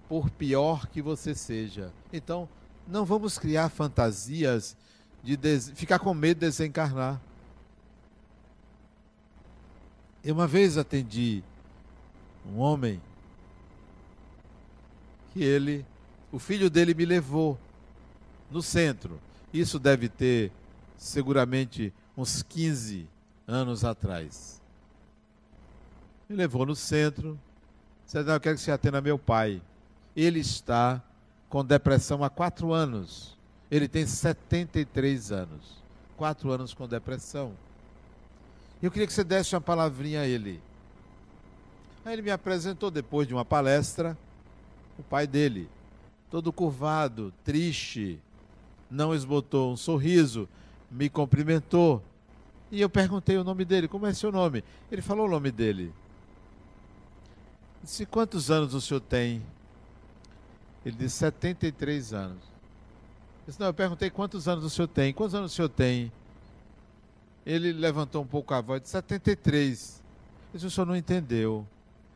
[0.09, 1.93] por pior que você seja.
[2.11, 2.49] Então,
[2.87, 4.75] não vamos criar fantasias
[5.23, 5.69] de des...
[5.75, 7.21] ficar com medo de desencarnar.
[10.23, 11.43] Eu uma vez atendi
[12.45, 12.99] um homem
[15.31, 15.85] que ele,
[16.31, 17.57] o filho dele me levou
[18.49, 19.19] no centro.
[19.53, 20.51] Isso deve ter
[20.97, 23.07] seguramente uns 15
[23.47, 24.59] anos atrás.
[26.27, 27.39] Me levou no centro.
[28.05, 29.61] Disse, não, eu quero que você atenda meu pai.
[30.15, 31.01] Ele está
[31.49, 33.37] com depressão há quatro anos.
[33.69, 35.79] Ele tem 73 anos.
[36.17, 37.53] Quatro anos com depressão.
[38.81, 40.61] Eu queria que você desse uma palavrinha a ele.
[42.05, 44.17] Aí ele me apresentou depois de uma palestra
[44.99, 45.69] o pai dele,
[46.29, 48.19] todo curvado, triste,
[48.91, 50.47] não esbotou um sorriso,
[50.91, 52.03] me cumprimentou.
[52.69, 54.63] E eu perguntei o nome dele, como é seu nome?
[54.91, 55.93] Ele falou o nome dele.
[57.81, 59.41] Disse, quantos anos o senhor tem?
[60.85, 62.37] Ele disse 73 anos.
[62.37, 65.13] Eu disse, não, eu perguntei quantos anos o senhor tem.
[65.13, 66.11] Quantos anos o senhor tem?
[67.45, 70.01] Ele levantou um pouco a voz, disse 73.
[70.53, 71.65] Eu disse, o senhor não entendeu.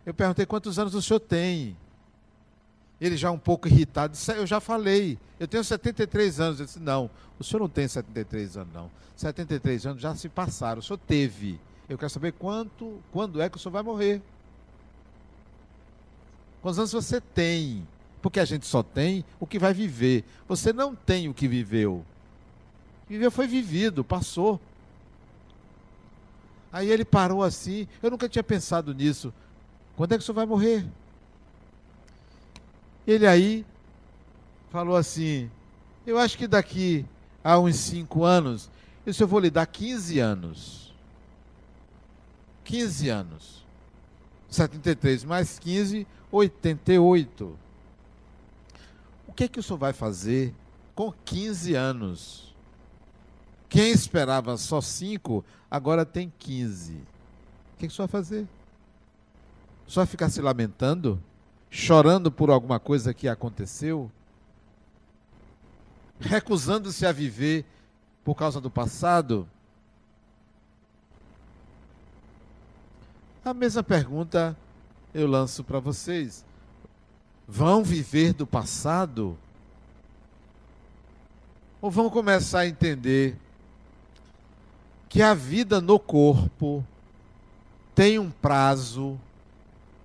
[0.05, 1.75] Eu perguntei quantos anos o senhor tem.
[3.01, 6.59] Ele já um pouco irritado, disse, eu já falei, eu tenho 73 anos.
[6.59, 8.91] Eu disse, não, o senhor não tem 73 anos, não.
[9.15, 11.59] 73 anos já se passaram, o senhor teve.
[11.89, 14.21] Eu quero saber quanto, quando é que o senhor vai morrer.
[16.61, 17.85] Quantos anos você tem?
[18.23, 20.23] Porque a gente só tem o que vai viver.
[20.47, 22.05] Você não tem o que viveu.
[23.07, 24.61] Viveu foi vivido, passou.
[26.71, 27.85] Aí ele parou assim.
[28.01, 29.33] Eu nunca tinha pensado nisso.
[29.97, 30.85] Quando é que o senhor vai morrer?
[33.05, 33.65] Ele aí
[34.71, 35.51] falou assim:
[36.07, 37.05] Eu acho que daqui
[37.43, 38.71] a uns cinco anos,
[39.05, 40.93] isso eu vou lhe dar 15 anos.
[42.63, 43.65] 15 anos.
[44.49, 47.62] 73 mais 15, 88.
[49.27, 50.53] O que, é que o senhor vai fazer
[50.93, 52.53] com 15 anos?
[53.69, 56.93] Quem esperava só 5, agora tem 15.
[56.93, 56.97] O
[57.77, 58.47] que, é que o senhor vai fazer?
[59.87, 61.21] Vai ficar se lamentando?
[61.69, 64.11] Chorando por alguma coisa que aconteceu?
[66.19, 67.65] Recusando-se a viver
[68.23, 69.47] por causa do passado?
[73.43, 74.55] A mesma pergunta
[75.13, 76.45] eu lanço para vocês
[77.47, 79.37] vão viver do passado?
[81.81, 83.37] Ou vão começar a entender
[85.09, 86.85] que a vida no corpo
[87.93, 89.19] tem um prazo,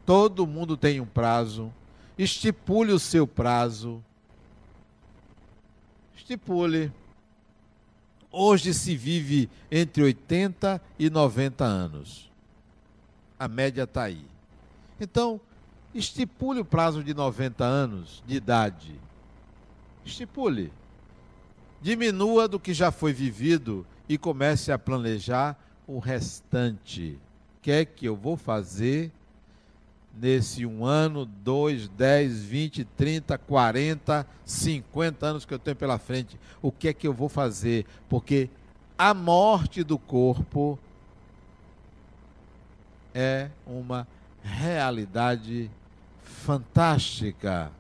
[0.05, 1.73] todo mundo tem um prazo,
[2.19, 4.03] estipule o seu prazo,
[6.17, 6.93] estipule.
[8.31, 12.31] Hoje se vive entre 80 e 90 anos.
[13.39, 14.25] A média está aí.
[15.01, 15.41] Então,
[15.95, 18.95] estipule o prazo de 90 anos de idade.
[20.05, 20.73] Estipule.
[21.81, 27.19] Diminua do que já foi vivido e comece a planejar o restante.
[27.59, 29.13] O que é que eu vou fazer
[30.21, 36.39] nesse um ano, dois, dez, vinte, trinta, quarenta, cinquenta anos que eu tenho pela frente?
[36.61, 37.87] O que é que eu vou fazer?
[38.09, 38.51] Porque
[38.97, 40.79] a morte do corpo
[43.15, 44.07] é uma
[44.43, 45.71] realidade
[46.49, 47.71] fantástica.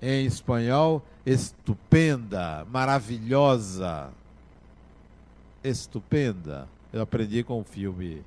[0.00, 4.10] Em espanhol, estupenda, maravilhosa.
[5.64, 6.68] Estupenda.
[6.92, 8.22] Eu aprendi com o filme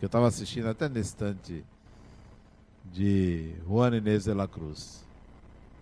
[0.00, 1.64] que eu estava assistindo até nesse instante
[2.92, 5.04] de Juan Inês de la Cruz.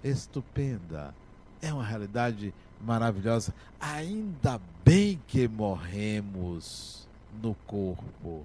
[0.04, 1.14] Estupenda.
[1.62, 3.54] É uma realidade maravilhosa.
[3.80, 7.08] Ainda bem que morremos
[7.42, 8.44] no corpo.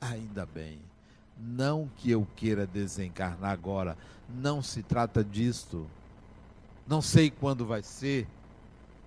[0.00, 0.78] Ainda bem.
[1.38, 3.96] Não que eu queira desencarnar agora.
[4.28, 5.86] Não se trata disto.
[6.86, 8.26] Não sei quando vai ser.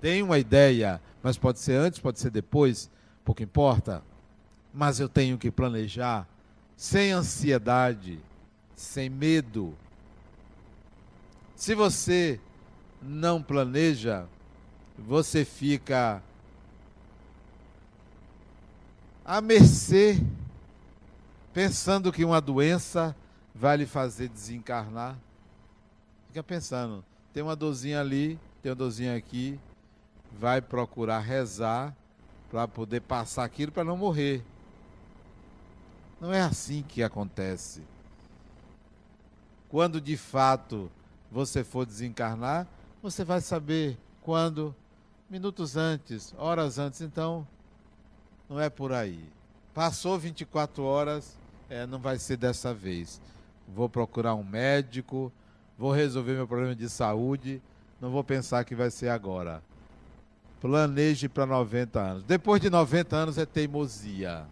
[0.01, 2.89] Tenho uma ideia, mas pode ser antes, pode ser depois,
[3.23, 4.03] pouco importa.
[4.73, 6.27] Mas eu tenho que planejar
[6.75, 8.19] sem ansiedade,
[8.75, 9.73] sem medo.
[11.55, 12.39] Se você
[13.01, 14.27] não planeja,
[14.97, 16.21] você fica
[19.23, 20.21] à mercê,
[21.55, 23.15] pensando que uma doença
[23.53, 25.17] vai lhe fazer desencarnar.
[26.27, 27.01] Fica pensando,
[27.33, 29.57] tem uma dorzinha ali, tem uma dorzinha aqui,
[30.37, 31.95] vai procurar rezar
[32.51, 34.43] para poder passar aquilo para não morrer.
[36.19, 37.81] Não é assim que acontece.
[39.69, 40.91] Quando de fato
[41.31, 42.67] você for desencarnar,
[43.01, 44.75] você vai saber quando,
[45.29, 46.99] minutos antes, horas antes.
[46.99, 47.47] Então,
[48.49, 49.23] não é por aí.
[49.73, 51.37] Passou 24 horas,
[51.69, 53.21] é, não vai ser dessa vez.
[53.67, 55.31] Vou procurar um médico,
[55.77, 57.61] vou resolver meu problema de saúde,
[57.99, 59.61] não vou pensar que vai ser agora.
[60.61, 62.23] Planeje para 90 anos.
[62.23, 64.45] Depois de 90 anos é teimosia.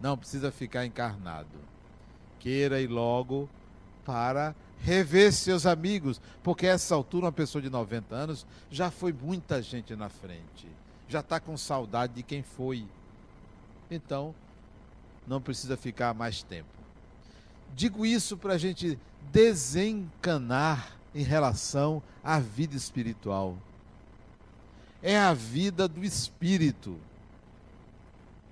[0.00, 1.48] Não precisa ficar encarnado.
[2.38, 3.48] Queira ir logo
[4.04, 9.60] para rever seus amigos, porque essa altura uma pessoa de 90 anos já foi muita
[9.62, 10.68] gente na frente,
[11.08, 12.86] já está com saudade de quem foi.
[13.90, 14.34] Então,
[15.26, 16.68] não precisa ficar mais tempo.
[17.74, 18.98] Digo isso para a gente
[19.32, 23.56] desencanar em relação à vida espiritual.
[25.02, 26.98] É a vida do espírito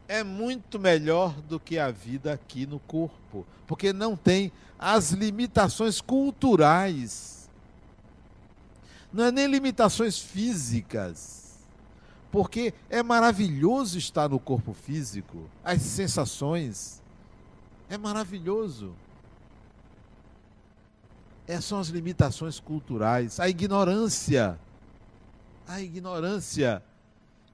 [0.09, 6.01] é muito melhor do que a vida aqui no corpo, porque não tem as limitações
[6.01, 7.49] culturais.
[9.13, 11.44] Não é nem limitações físicas.
[12.35, 17.01] Porque é maravilhoso estar no corpo físico, as sensações.
[17.89, 18.93] É maravilhoso.
[21.47, 24.59] Essas são as limitações culturais, a ignorância.
[25.69, 26.83] A ignorância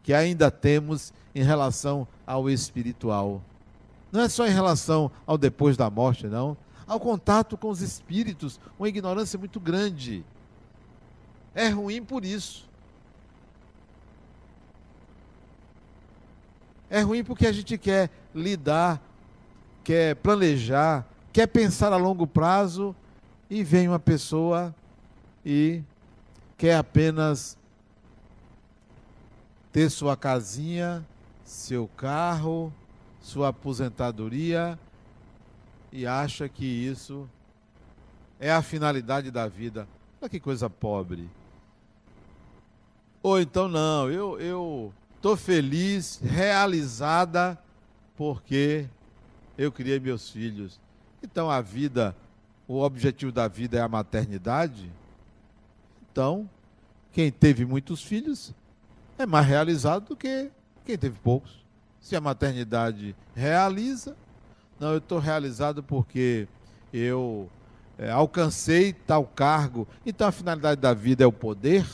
[0.02, 3.42] que ainda temos em relação ao espiritual.
[4.10, 6.56] Não é só em relação ao depois da morte, não.
[6.86, 10.24] Ao contato com os espíritos, uma ignorância muito grande.
[11.54, 12.69] É ruim por isso.
[16.90, 19.00] É ruim porque a gente quer lidar,
[19.84, 22.94] quer planejar, quer pensar a longo prazo
[23.48, 24.74] e vem uma pessoa
[25.46, 25.82] e
[26.58, 27.56] quer apenas
[29.72, 31.06] ter sua casinha,
[31.44, 32.72] seu carro,
[33.20, 34.76] sua aposentadoria
[35.92, 37.28] e acha que isso
[38.38, 39.86] é a finalidade da vida.
[40.20, 41.30] Olha que coisa pobre.
[43.22, 47.58] Ou então não, eu eu tô feliz, realizada
[48.16, 48.86] porque
[49.56, 50.80] eu criei meus filhos.
[51.22, 52.16] Então a vida,
[52.66, 54.90] o objetivo da vida é a maternidade.
[56.10, 56.48] Então,
[57.12, 58.54] quem teve muitos filhos
[59.18, 60.50] é mais realizado do que
[60.84, 61.64] quem teve poucos.
[62.00, 64.16] Se a maternidade realiza,
[64.78, 66.48] não, eu estou realizado porque
[66.92, 67.48] eu
[67.98, 69.86] é, alcancei tal cargo.
[70.06, 71.86] Então a finalidade da vida é o poder?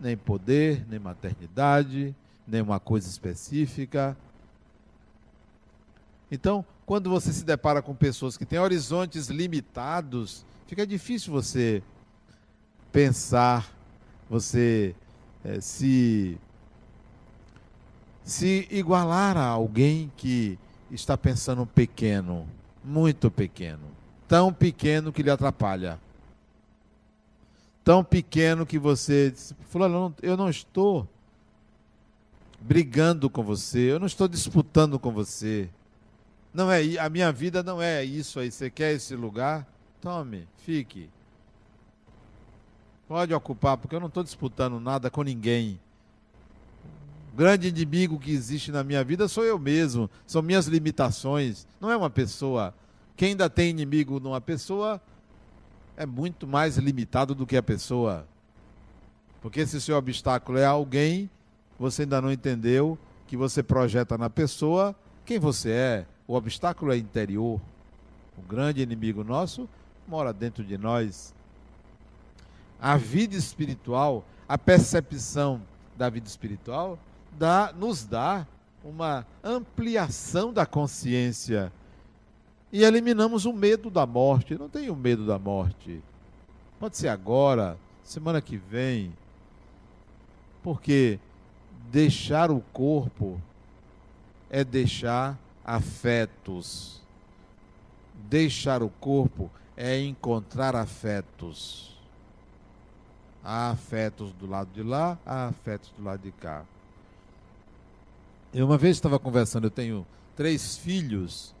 [0.00, 2.14] Nem poder, nem maternidade,
[2.46, 4.16] nem uma coisa específica.
[6.30, 11.82] Então, quando você se depara com pessoas que têm horizontes limitados, fica difícil você
[12.92, 13.72] pensar,
[14.28, 14.94] você
[15.44, 16.38] é, se
[18.22, 20.58] se igualar a alguém que
[20.90, 22.46] está pensando pequeno,
[22.84, 23.84] muito pequeno,
[24.26, 25.98] tão pequeno que lhe atrapalha,
[27.88, 29.32] tão pequeno que você
[29.70, 31.08] fulano, eu não estou
[32.60, 35.70] brigando com você, eu não estou disputando com você.
[36.52, 38.50] Não é a minha vida não é isso aí.
[38.50, 39.66] Você quer esse lugar?
[40.02, 41.08] Tome, fique.
[43.08, 45.80] Pode ocupar, porque eu não estou disputando nada com ninguém.
[47.32, 51.66] O grande inimigo que existe na minha vida sou eu mesmo, são minhas limitações.
[51.80, 52.74] Não é uma pessoa.
[53.16, 55.00] Quem ainda tem inimigo numa pessoa
[55.98, 58.24] é muito mais limitado do que a pessoa.
[59.42, 61.28] Porque se seu obstáculo é alguém,
[61.76, 62.96] você ainda não entendeu
[63.26, 64.94] que você projeta na pessoa
[65.26, 66.06] quem você é.
[66.26, 67.60] O obstáculo é interior.
[68.38, 69.68] O grande inimigo nosso
[70.06, 71.34] mora dentro de nós.
[72.80, 75.60] A vida espiritual, a percepção
[75.96, 76.96] da vida espiritual,
[77.36, 78.46] dá, nos dá
[78.84, 81.72] uma ampliação da consciência.
[82.72, 84.58] E eliminamos o medo da morte.
[84.58, 86.02] não tenho medo da morte.
[86.78, 89.12] Pode ser agora, semana que vem.
[90.62, 91.18] Porque
[91.90, 93.40] deixar o corpo
[94.50, 97.00] é deixar afetos.
[98.28, 101.96] Deixar o corpo é encontrar afetos.
[103.42, 106.64] Há afetos do lado de lá, há afetos do lado de cá.
[108.52, 110.06] Eu uma vez estava conversando, eu tenho
[110.36, 111.54] três filhos,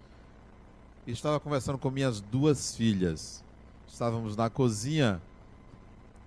[1.12, 3.42] estava conversando com minhas duas filhas.
[3.86, 5.20] Estávamos na cozinha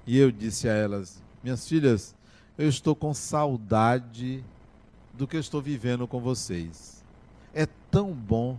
[0.06, 2.16] e eu disse a elas: Minhas filhas,
[2.58, 4.44] eu estou com saudade
[5.14, 7.04] do que eu estou vivendo com vocês.
[7.54, 8.58] É tão bom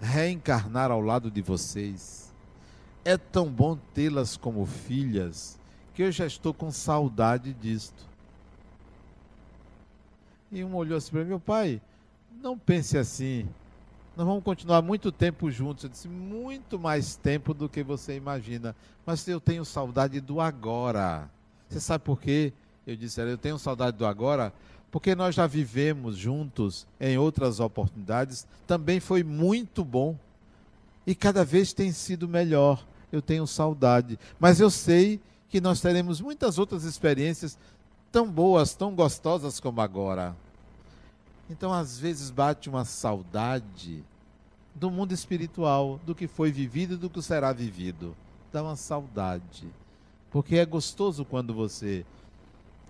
[0.00, 2.32] reencarnar ao lado de vocês.
[3.04, 5.58] É tão bom tê-las como filhas
[5.94, 8.04] que eu já estou com saudade disto.
[10.50, 11.80] E um olhou assim para mim, meu pai,
[12.40, 13.48] não pense assim.
[14.16, 15.82] Nós vamos continuar muito tempo juntos.
[15.84, 18.74] Eu disse, muito mais tempo do que você imagina.
[19.04, 21.28] Mas eu tenho saudade do agora.
[21.68, 22.52] Você sabe por quê?
[22.86, 24.52] Eu disse, eu tenho saudade do agora,
[24.90, 28.46] porque nós já vivemos juntos em outras oportunidades.
[28.68, 30.16] Também foi muito bom.
[31.04, 32.84] E cada vez tem sido melhor.
[33.10, 34.16] Eu tenho saudade.
[34.38, 37.58] Mas eu sei que nós teremos muitas outras experiências
[38.12, 40.36] tão boas, tão gostosas como agora.
[41.48, 44.02] Então, às vezes, bate uma saudade
[44.74, 48.16] do mundo espiritual, do que foi vivido e do que será vivido.
[48.52, 49.68] Dá uma saudade.
[50.30, 52.04] Porque é gostoso quando você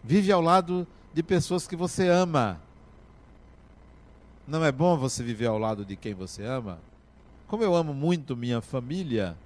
[0.03, 2.61] vive ao lado de pessoas que você ama.
[4.47, 6.79] Não é bom você viver ao lado de quem você ama?
[7.47, 9.37] Como eu amo muito minha família,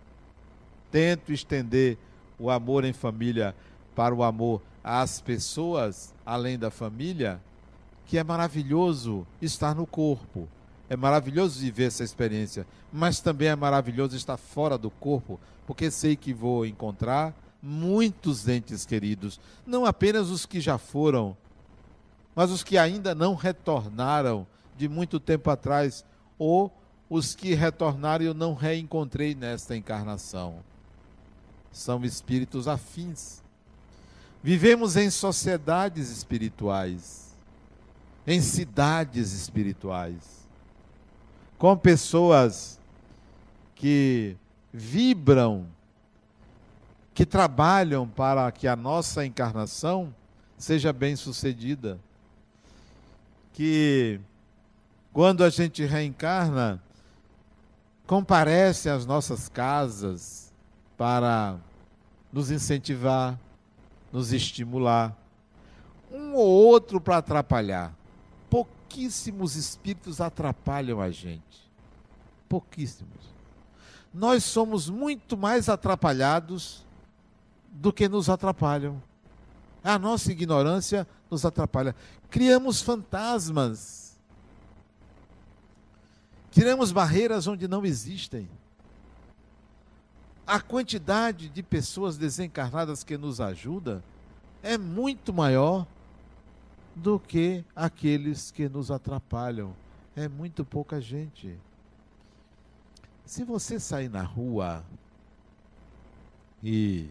[0.91, 1.99] tento estender
[2.39, 3.55] o amor em família
[3.95, 7.41] para o amor às pessoas além da família,
[8.09, 10.49] que é maravilhoso estar no corpo.
[10.89, 16.17] É maravilhoso viver essa experiência, mas também é maravilhoso estar fora do corpo, porque sei
[16.17, 21.37] que vou encontrar muitos entes queridos, não apenas os que já foram,
[22.35, 26.03] mas os que ainda não retornaram de muito tempo atrás,
[26.39, 26.73] ou
[27.11, 30.61] os que retornaram e eu não reencontrei nesta encarnação.
[31.71, 33.43] São espíritos afins.
[34.43, 37.28] Vivemos em sociedades espirituais
[38.31, 40.47] em cidades espirituais,
[41.57, 42.79] com pessoas
[43.74, 44.37] que
[44.70, 45.66] vibram,
[47.14, 50.14] que trabalham para que a nossa encarnação
[50.59, 51.99] seja bem sucedida.
[53.55, 54.20] Que
[55.11, 56.83] quando a gente reencarna,
[58.07, 60.53] comparece às nossas casas
[60.99, 61.57] para
[62.31, 63.39] nos incentivar,
[64.12, 65.16] nos estimular,
[66.12, 67.97] um ou outro para atrapalhar
[68.89, 71.70] pouquíssimos espíritos atrapalham a gente.
[72.49, 73.18] Pouquíssimos.
[74.12, 76.86] Nós somos muito mais atrapalhados
[77.70, 79.01] do que nos atrapalham.
[79.84, 81.95] A nossa ignorância nos atrapalha.
[82.30, 84.18] Criamos fantasmas.
[86.51, 88.49] Criamos barreiras onde não existem.
[90.47, 94.03] A quantidade de pessoas desencarnadas que nos ajuda
[94.62, 95.86] é muito maior
[96.99, 99.74] do que aqueles que nos atrapalham.
[100.16, 101.57] É muito pouca gente.
[103.24, 104.84] Se você sair na rua
[106.62, 107.09] e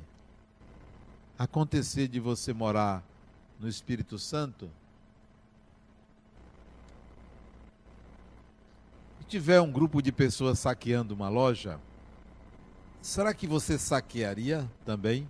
[1.39, 3.01] acontecer de você morar
[3.59, 4.69] no Espírito Santo,
[9.21, 11.79] e tiver um grupo de pessoas saqueando uma loja,
[13.01, 15.29] será que você saquearia também?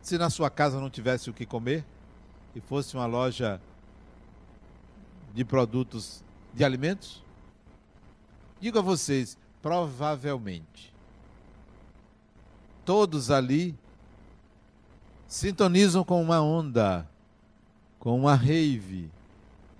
[0.00, 1.84] Se na sua casa não tivesse o que comer
[2.54, 3.60] e fosse uma loja
[5.34, 6.22] de produtos
[6.54, 7.22] de alimentos?
[8.60, 10.92] Digo a vocês, provavelmente.
[12.84, 13.76] Todos ali
[15.26, 17.08] sintonizam com uma onda,
[17.98, 19.10] com uma rave,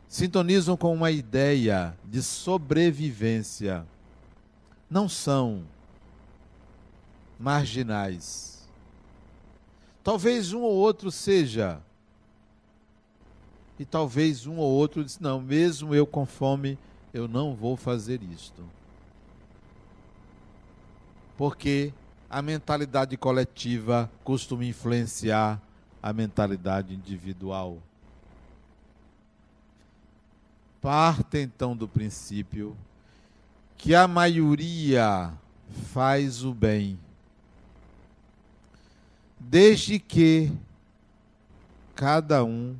[0.08, 3.86] sintonizam com uma ideia de sobrevivência.
[4.90, 5.64] Não são
[7.38, 8.68] marginais.
[10.04, 11.80] Talvez um ou outro seja.
[13.82, 16.78] E talvez um ou outro diz: não, mesmo eu com fome,
[17.12, 18.62] eu não vou fazer isto.
[21.36, 21.92] Porque
[22.30, 25.60] a mentalidade coletiva costuma influenciar
[26.00, 27.78] a mentalidade individual.
[30.80, 32.76] Parta então do princípio
[33.76, 35.32] que a maioria
[35.92, 36.96] faz o bem,
[39.40, 40.52] desde que
[41.96, 42.76] cada um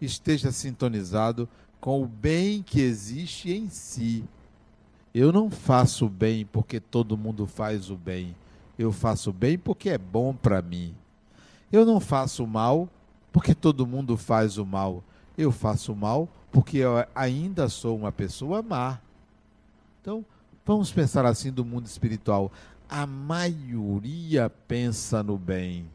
[0.00, 1.48] esteja sintonizado
[1.80, 4.24] com o bem que existe em si.
[5.14, 8.34] Eu não faço o bem porque todo mundo faz o bem.
[8.78, 10.94] Eu faço o bem porque é bom para mim.
[11.72, 12.88] Eu não faço o mal
[13.32, 15.02] porque todo mundo faz o mal.
[15.36, 18.98] Eu faço o mal porque eu ainda sou uma pessoa má.
[20.00, 20.24] Então,
[20.64, 22.50] vamos pensar assim do mundo espiritual.
[22.88, 25.90] A maioria pensa no bem.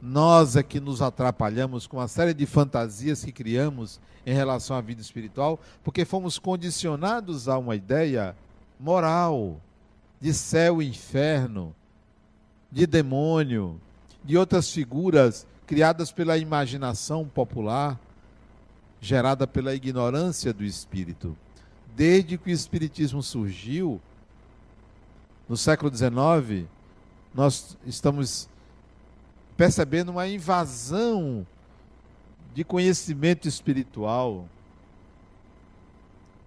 [0.00, 4.80] Nós é que nos atrapalhamos com uma série de fantasias que criamos em relação à
[4.80, 8.36] vida espiritual, porque fomos condicionados a uma ideia
[8.78, 9.60] moral
[10.20, 11.74] de céu e inferno,
[12.70, 13.80] de demônio,
[14.24, 17.98] de outras figuras criadas pela imaginação popular,
[19.00, 21.36] gerada pela ignorância do espírito.
[21.94, 24.00] Desde que o espiritismo surgiu,
[25.48, 26.66] no século XIX,
[27.34, 28.48] nós estamos
[29.56, 31.46] percebendo uma invasão
[32.54, 34.46] de conhecimento espiritual,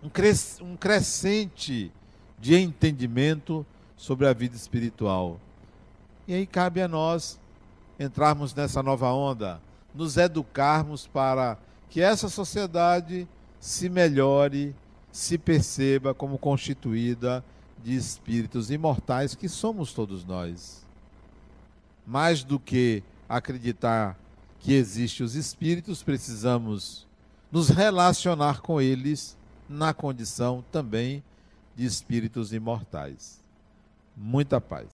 [0.03, 1.91] um, cres um crescente
[2.39, 3.66] de entendimento
[3.97, 5.39] sobre a vida espiritual.
[6.28, 7.39] E aí cabe a nós
[7.99, 9.62] entrarmos nessa nova onda,
[9.93, 11.57] nos educarmos para
[11.89, 13.28] que essa sociedade
[13.60, 14.76] se melhore,
[15.12, 17.43] se perceba como constituída
[17.84, 20.86] de espíritos imortais que somos todos nós.
[22.10, 24.18] Mais do que acreditar
[24.60, 27.07] que existem os espíritos, precisamos
[27.51, 29.38] nos relacionar com eles
[29.70, 31.24] na condição também
[31.76, 33.39] de espíritos imortais.
[34.18, 34.99] Muita paz.